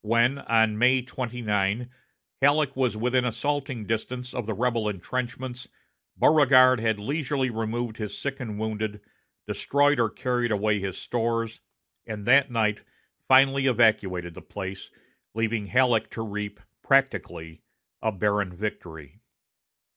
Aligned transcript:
When, 0.00 0.38
on 0.38 0.78
May 0.78 1.00
29, 1.00 1.90
Halleck 2.42 2.74
was 2.74 2.96
within 2.96 3.24
assaulting 3.24 3.86
distance 3.86 4.34
of 4.34 4.44
the 4.46 4.52
rebel 4.52 4.88
intrenchments 4.88 5.68
Beauregard 6.18 6.80
had 6.80 6.98
leisurely 6.98 7.50
removed 7.50 7.96
his 7.96 8.18
sick 8.18 8.40
and 8.40 8.58
wounded, 8.58 9.00
destroyed 9.46 10.00
or 10.00 10.10
carried 10.10 10.50
away 10.50 10.80
his 10.80 10.98
stores, 10.98 11.60
and 12.04 12.26
that 12.26 12.50
night 12.50 12.82
finally 13.28 13.66
evacuated 13.68 14.34
the 14.34 14.42
place, 14.42 14.90
leaving 15.34 15.66
Halleck 15.66 16.10
to 16.10 16.22
reap, 16.22 16.58
practically, 16.82 17.62
a 18.02 18.10
barren 18.10 18.52
victory. 18.52 19.20